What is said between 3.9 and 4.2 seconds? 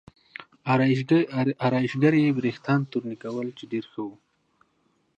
ښه و.